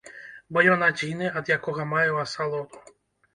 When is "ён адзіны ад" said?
0.75-1.51